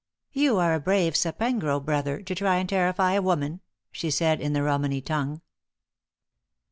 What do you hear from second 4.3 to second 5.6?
in the Romany tongue.